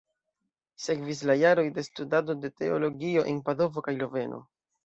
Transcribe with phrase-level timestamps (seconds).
[0.85, 4.43] Sekvis la jaroj de studado de teologio en Padovo kaj Loveno.